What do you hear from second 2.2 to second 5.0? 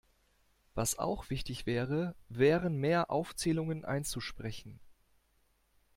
wären mehr Aufzählungen einzusprechen.